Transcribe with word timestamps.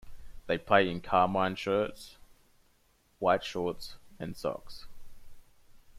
They 0.47 0.57
play 0.57 0.89
in 0.89 1.01
carmine 1.01 1.53
shirts, 1.53 2.17
white 3.19 3.43
shorts 3.43 3.97
and 4.17 4.35
socks. 4.35 4.87